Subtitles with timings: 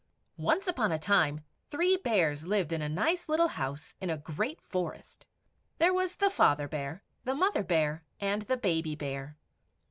[0.39, 4.59] Once upon a time three bears lived in a nice little house in a great
[4.59, 5.27] forest.
[5.77, 9.37] There was the Father Bear, the Mother Bear, and the Baby Bear.